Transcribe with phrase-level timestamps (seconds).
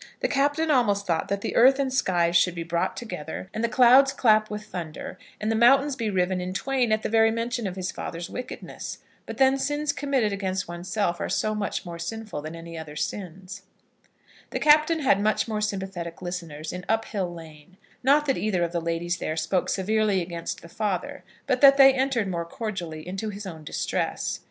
[0.21, 3.69] The Captain almost thought that the earth and skies should be brought together, and the
[3.69, 7.67] clouds clap with thunder, and the mountains be riven in twain at the very mention
[7.67, 8.97] of his father's wickedness.
[9.27, 13.61] But then sins committed against oneself are so much more sinful than any other sins.
[14.49, 18.81] The Captain had much more sympathetic listeners in Uphill Lane; not that either of the
[18.81, 23.45] ladies there spoke severely against his father, but that they entered more cordially into his
[23.45, 24.39] own distresses.